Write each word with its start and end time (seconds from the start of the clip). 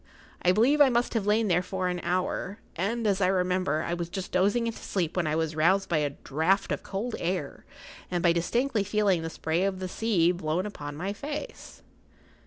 I 0.41 0.51
believe 0.51 0.81
I 0.81 0.89
must 0.89 1.13
have 1.13 1.27
lain 1.27 1.47
there 1.47 1.61
for 1.61 1.87
an 1.87 1.99
hour,[Pg 1.99 2.73
41] 2.75 2.91
and, 2.91 3.05
as 3.05 3.21
I 3.21 3.27
remember, 3.27 3.83
I 3.83 3.93
was 3.93 4.09
just 4.09 4.31
dozing 4.31 4.65
into 4.65 4.79
sleep 4.79 5.15
when 5.15 5.27
I 5.27 5.35
was 5.35 5.55
roused 5.55 5.89
by 5.89 5.99
a 5.99 6.09
draught 6.09 6.71
of 6.71 6.81
cold 6.81 7.15
air 7.19 7.65
and 8.09 8.23
by 8.23 8.33
distinctly 8.33 8.83
feeling 8.83 9.21
the 9.21 9.29
spray 9.29 9.63
of 9.63 9.77
the 9.77 9.87
sea 9.87 10.31
blown 10.31 10.65
upon 10.65 10.95
my 10.95 11.13
face. 11.13 11.83